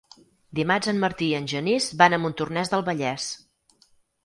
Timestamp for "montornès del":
2.25-2.87